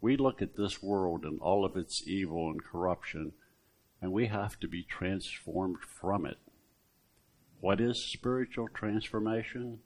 We 0.02 0.18
look 0.18 0.42
at 0.42 0.56
this 0.56 0.84
world 0.84 1.24
and 1.24 1.40
all 1.40 1.66
of 1.66 1.75
its 1.75 2.08
evil 2.08 2.50
and 2.50 2.64
corruption, 2.64 3.34
and 4.02 4.12
we 4.12 4.28
have 4.28 4.60
to 4.60 4.68
be 4.68 4.84
transformed 4.84 5.80
from 5.80 6.25
it. 6.25 6.38
What 7.60 7.82
is 7.82 8.04
spiritual 8.04 8.68
transformation? 8.68 9.80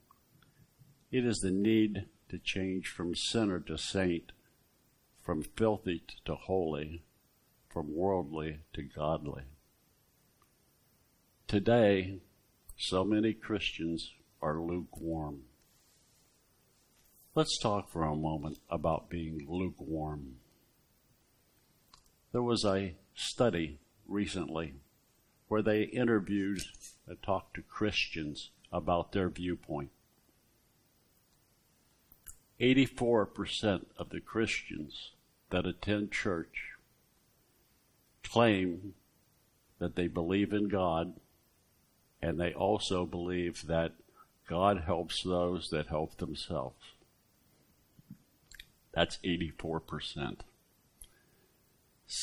It 1.10 1.24
is 1.24 1.40
the 1.40 1.50
need 1.50 2.06
to 2.28 2.38
change 2.38 2.88
from 2.88 3.14
sinner 3.14 3.60
to 3.60 3.78
saint, 3.78 4.32
from 5.22 5.42
filthy 5.42 6.02
to 6.24 6.34
holy, 6.34 7.02
from 7.68 7.94
worldly 7.94 8.60
to 8.74 8.82
godly. 8.82 9.44
Today, 11.46 12.20
so 12.76 13.04
many 13.04 13.32
Christians 13.32 14.12
are 14.42 14.60
lukewarm. 14.60 15.42
Let's 17.32 17.58
talk 17.58 17.88
for 17.88 18.02
a 18.02 18.16
moment 18.16 18.58
about 18.68 19.08
being 19.08 19.46
lukewarm. 19.48 20.38
There 22.32 22.42
was 22.42 22.64
a 22.64 22.96
study 23.14 23.78
recently 24.08 24.74
where 25.46 25.62
they 25.62 25.82
interviewed 25.82 26.62
and 27.06 27.22
talked 27.22 27.54
to 27.54 27.62
Christians 27.62 28.50
about 28.72 29.12
their 29.12 29.28
viewpoint. 29.28 29.90
84% 32.60 33.86
of 33.96 34.10
the 34.10 34.20
Christians 34.20 35.12
that 35.50 35.66
attend 35.66 36.10
church 36.10 36.72
claim 38.24 38.94
that 39.78 39.94
they 39.94 40.08
believe 40.08 40.52
in 40.52 40.66
God 40.66 41.14
and 42.20 42.40
they 42.40 42.52
also 42.52 43.06
believe 43.06 43.68
that 43.68 43.92
God 44.48 44.82
helps 44.84 45.22
those 45.22 45.70
that 45.70 45.86
help 45.86 46.16
themselves. 46.16 46.94
That's 48.92 49.18
84%. 49.24 50.38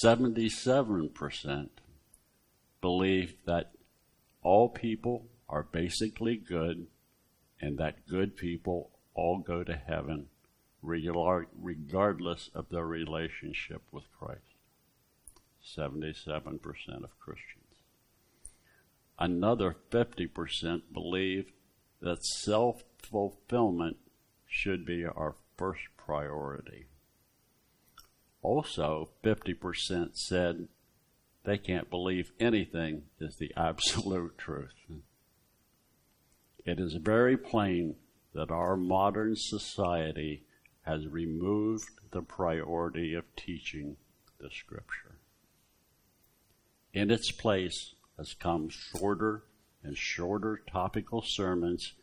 77% 0.03 1.69
believe 2.81 3.35
that 3.45 3.71
all 4.43 4.69
people 4.69 5.27
are 5.49 5.63
basically 5.63 6.35
good 6.35 6.87
and 7.61 7.77
that 7.77 8.07
good 8.07 8.35
people 8.35 8.91
all 9.13 9.39
go 9.39 9.63
to 9.63 9.75
heaven 9.75 10.27
regardless 10.81 12.49
of 12.53 12.69
their 12.69 12.85
relationship 12.85 13.81
with 13.91 14.03
Christ. 14.17 14.41
77% 15.77 17.03
of 17.03 17.19
Christians. 17.19 17.63
Another 19.19 19.75
50% 19.91 20.81
believe 20.93 21.51
that 22.01 22.23
self 22.23 22.83
fulfillment 23.01 23.97
should 24.47 24.85
be 24.85 25.03
our 25.03 25.35
first 25.57 25.81
priority. 25.97 26.85
Also, 28.41 29.09
50% 29.23 30.15
said 30.15 30.67
they 31.43 31.57
can't 31.57 31.89
believe 31.89 32.31
anything 32.39 33.03
is 33.19 33.37
the 33.37 33.51
absolute 33.57 34.37
truth. 34.37 34.73
It 36.65 36.79
is 36.79 36.93
very 36.95 37.37
plain 37.37 37.95
that 38.33 38.51
our 38.51 38.77
modern 38.77 39.35
society 39.35 40.43
has 40.81 41.07
removed 41.07 41.89
the 42.11 42.21
priority 42.21 43.13
of 43.13 43.23
teaching 43.35 43.97
the 44.39 44.49
Scripture. 44.49 45.17
In 46.93 47.11
its 47.11 47.31
place 47.31 47.95
has 48.17 48.33
come 48.33 48.69
shorter 48.69 49.43
and 49.83 49.97
shorter 49.97 50.61
topical 50.69 51.21
sermons 51.21 51.93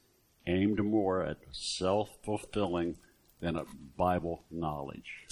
aimed 0.46 0.82
more 0.82 1.22
at 1.22 1.38
self 1.52 2.10
fulfilling 2.24 2.96
than 3.40 3.56
a 3.56 3.64
Bible 3.96 4.44
knowledge. 4.50 5.26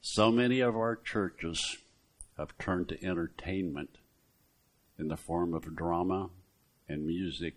So 0.00 0.30
many 0.30 0.60
of 0.60 0.76
our 0.76 0.96
churches 0.96 1.78
have 2.36 2.56
turned 2.58 2.88
to 2.88 3.04
entertainment 3.04 3.98
in 4.98 5.08
the 5.08 5.16
form 5.16 5.54
of 5.54 5.76
drama 5.76 6.30
and 6.88 7.06
music 7.06 7.54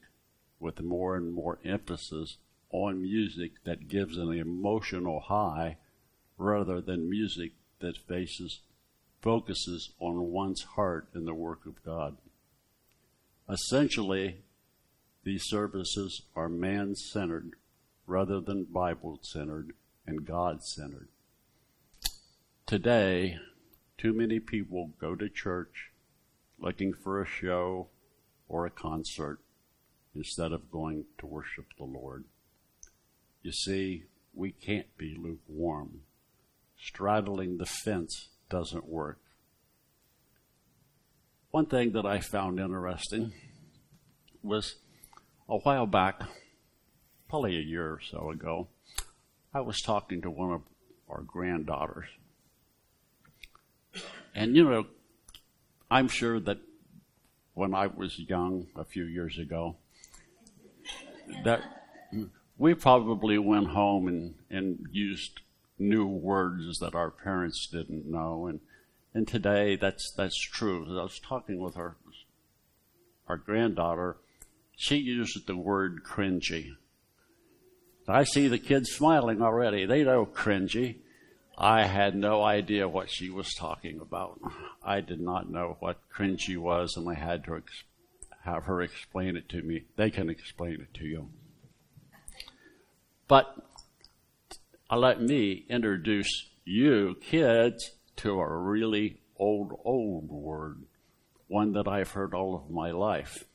with 0.60 0.82
more 0.82 1.16
and 1.16 1.34
more 1.34 1.60
emphasis 1.64 2.38
on 2.72 3.02
music 3.02 3.52
that 3.64 3.88
gives 3.88 4.18
an 4.18 4.32
emotional 4.32 5.20
high 5.22 5.78
rather 6.38 6.82
than 6.82 7.10
music 7.10 7.52
that 7.80 7.98
faces, 7.98 8.62
focuses 9.22 9.92
on 10.00 10.32
one's 10.32 10.64
heart 10.76 11.08
in 11.14 11.26
the 11.26 11.34
work 11.34 11.66
of 11.66 11.84
God. 11.84 12.18
Essentially, 13.50 14.38
these 15.24 15.44
services 15.46 16.24
are 16.36 16.50
man 16.50 16.96
centered 16.96 17.54
rather 18.08 18.40
than 18.40 18.66
Bible 18.66 19.20
centered 19.22 19.74
and 20.06 20.26
God 20.26 20.64
centered. 20.64 21.08
Today, 22.66 23.38
too 23.98 24.14
many 24.14 24.40
people 24.40 24.92
go 25.00 25.16
to 25.16 25.30
church 25.30 25.92
looking 26.60 26.94
for 26.94 27.22
a 27.22 27.26
show 27.26 27.88
or 28.48 28.66
a 28.66 28.72
concert 28.72 29.40
instead 30.16 30.52
of 30.52 30.72
going 30.72 31.06
to 31.18 31.26
worship 31.26 31.66
the 31.78 31.86
Lord. 31.86 32.26
You 33.42 33.52
see, 33.52 34.06
we 34.34 34.52
can't 34.52 34.96
be 34.98 35.16
lukewarm. 35.18 36.02
Straddling 36.78 37.58
the 37.58 37.66
fence 37.66 38.30
doesn't 38.50 38.88
work. 38.88 39.20
One 41.52 41.66
thing 41.66 41.92
that 41.94 42.06
I 42.06 42.20
found 42.20 42.60
interesting 42.60 43.34
was 44.42 44.76
a 45.50 45.58
while 45.58 45.86
back, 45.86 46.22
probably 47.32 47.56
a 47.56 47.62
year 47.62 47.94
or 47.94 48.02
so 48.12 48.30
ago, 48.30 48.68
I 49.54 49.62
was 49.62 49.82
talking 49.82 50.22
to 50.22 50.30
one 50.30 50.52
of 50.52 50.64
our 51.10 51.22
granddaughters. 51.22 52.08
And 54.36 54.54
you 54.54 54.70
know, 54.70 54.86
I'm 55.90 56.10
sure 56.10 56.42
that 56.42 56.58
when 57.54 57.74
I 57.74 57.88
was 57.88 58.20
young 58.20 58.68
a 58.76 58.84
few 58.84 59.06
years 59.06 59.40
ago, 59.40 59.78
that 61.46 61.62
we 62.58 62.74
probably 62.74 63.38
went 63.38 63.68
home 63.68 64.10
and, 64.10 64.36
and 64.50 64.86
used 64.92 65.40
new 65.80 66.06
words 66.06 66.80
that 66.80 66.96
our 66.96 67.12
parents 67.12 67.66
didn't 67.66 68.12
know. 68.12 68.48
And, 68.48 68.60
and 69.14 69.26
today 69.26 69.78
that's, 69.78 70.12
that's 70.12 70.38
true. 70.38 70.86
I 71.00 71.04
was 71.04 71.20
talking 71.20 71.60
with 71.60 71.78
our, 71.78 71.96
our 73.30 73.38
granddaughter. 73.38 74.18
She 74.76 74.98
used 74.98 75.48
the 75.48 75.56
word 75.56 76.02
cringy. 76.04 76.76
I 78.08 78.24
see 78.24 78.48
the 78.48 78.58
kids 78.58 78.92
smiling 78.92 79.42
already. 79.42 79.86
They 79.86 80.04
know 80.04 80.26
cringy. 80.26 80.98
I 81.58 81.86
had 81.86 82.16
no 82.16 82.42
idea 82.44 82.88
what 82.88 83.12
she 83.12 83.30
was 83.30 83.54
talking 83.54 84.00
about. 84.00 84.40
I 84.84 85.02
did 85.02 85.22
not 85.22 85.50
know 85.50 85.78
what 85.80 86.10
cringy 86.12 86.58
was, 86.58 86.96
and 86.98 87.08
I 87.08 87.14
had 87.14 87.44
to 87.46 87.58
ex- 87.58 87.84
have 88.44 88.64
her 88.66 88.82
explain 88.82 89.36
it 89.36 89.48
to 89.50 89.62
me. 89.62 89.84
They 89.96 90.10
can 90.10 90.30
explain 90.30 90.82
it 90.82 90.94
to 90.96 91.06
you. 91.06 91.30
But 93.28 93.56
uh, 94.90 94.98
let 94.98 95.22
me 95.22 95.66
introduce 95.70 96.50
you 96.66 97.16
kids 97.22 97.92
to 98.18 98.40
a 98.40 98.58
really 98.58 99.20
old, 99.38 99.80
old 99.86 100.30
word, 100.30 100.84
one 101.48 101.74
that 101.74 101.88
I've 101.88 102.12
heard 102.12 102.34
all 102.34 102.56
of 102.56 102.72
my 102.72 102.92
life, 102.92 103.46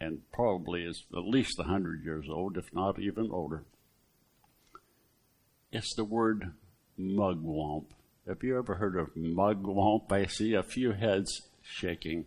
and 0.00 0.20
probably 0.32 0.84
is 0.84 1.04
at 1.12 1.24
least 1.24 1.58
a 1.58 1.64
hundred 1.64 2.04
years 2.04 2.26
old, 2.30 2.56
if 2.56 2.72
not 2.74 2.98
even 2.98 3.30
older. 3.32 3.64
It's 5.70 5.94
the 5.94 6.04
word 6.04 6.52
mugwump. 6.98 7.84
Have 8.26 8.42
you 8.42 8.58
ever 8.58 8.76
heard 8.76 8.96
of 8.96 9.14
mugwump? 9.14 10.10
I 10.10 10.24
see 10.24 10.54
a 10.54 10.62
few 10.62 10.92
heads 10.92 11.42
shaking. 11.62 12.24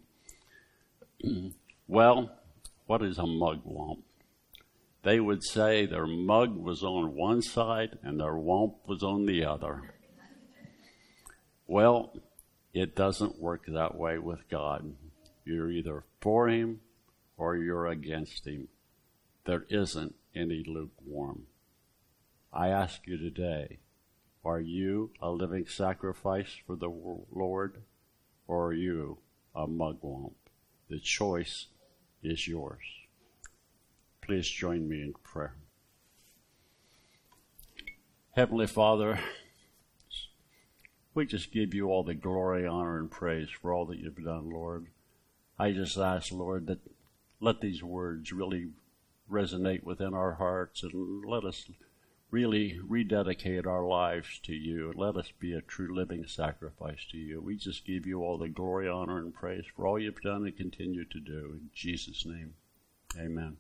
well, 1.88 2.32
what 2.86 3.02
is 3.02 3.18
a 3.18 3.24
mugwump? 3.24 4.04
They 5.04 5.20
would 5.20 5.44
say 5.44 5.88
their 5.88 6.06
mug 6.06 6.56
was 6.56 6.84
on 6.84 7.16
one 7.16 7.42
side 7.42 7.98
and 8.04 8.20
their 8.20 8.36
wump 8.36 8.76
was 8.86 9.02
on 9.02 9.26
the 9.26 9.44
other. 9.44 9.96
Well, 11.66 12.14
it 12.76 12.96
doesn't 12.96 13.40
work 13.40 13.66
that 13.68 13.96
way 13.96 14.20
with 14.20 14.48
God. 14.50 14.94
You're 15.46 15.72
either 15.72 16.04
for 16.20 16.48
Him 16.48 16.82
or 17.38 17.58
you're 17.58 17.88
against 17.88 18.46
Him. 18.46 18.68
There 19.46 19.66
isn't 19.70 20.14
any 20.36 20.64
lukewarm. 20.68 21.48
I 22.54 22.68
ask 22.68 23.08
you 23.08 23.18
today, 23.18 23.80
are 24.44 24.60
you 24.60 25.12
a 25.22 25.30
living 25.30 25.68
sacrifice 25.68 26.58
for 26.68 26.76
the 26.76 26.90
Lord 26.90 27.84
or 28.48 28.68
are 28.68 28.74
you 28.74 29.20
a 29.56 29.68
mugwump? 29.68 30.34
The 30.90 31.00
choice 31.00 31.68
is 32.22 32.48
yours. 32.48 32.84
Please 34.22 34.50
join 34.50 34.90
me 34.90 35.02
in 35.02 35.14
prayer. 35.24 35.56
Heavenly 38.32 38.68
Father, 38.68 39.20
we 41.14 41.26
just 41.26 41.54
give 41.54 41.74
you 41.74 41.88
all 41.88 42.04
the 42.04 42.14
glory, 42.14 42.68
honor, 42.68 43.00
and 43.00 43.10
praise 43.10 43.50
for 43.50 43.74
all 43.74 43.86
that 43.86 44.00
you've 44.00 44.24
done, 44.24 44.50
Lord. 44.50 44.88
I 45.58 45.72
just 45.72 45.98
ask, 45.98 46.32
Lord, 46.32 46.68
that 46.68 46.80
let 47.40 47.62
these 47.62 47.82
words 47.82 48.32
really 48.34 48.70
resonate 49.30 49.84
within 49.84 50.14
our 50.14 50.34
hearts 50.34 50.84
and 50.84 51.26
let 51.26 51.46
us 51.46 51.66
really 52.32 52.80
rededicate 52.88 53.68
our 53.68 53.86
lives 53.86 54.40
to 54.44 54.54
you 54.54 54.94
let 54.96 55.18
us 55.18 55.32
be 55.38 55.54
a 55.54 55.62
true 55.62 55.94
living 55.94 56.26
sacrifice 56.26 57.06
to 57.12 57.18
you. 57.18 57.42
We 57.42 57.58
just 57.58 57.86
give 57.86 58.06
you 58.06 58.24
all 58.24 58.38
the 58.38 58.48
glory, 58.48 58.88
honor, 58.88 59.20
and 59.20 59.34
praise 59.34 59.66
for 59.76 59.86
all 59.86 60.00
you've 60.00 60.22
done 60.22 60.46
and 60.46 60.56
continue 60.56 61.04
to 61.06 61.20
do. 61.20 61.60
In 61.60 61.70
Jesus' 61.74 62.26
name, 62.26 62.54
amen. 63.20 63.58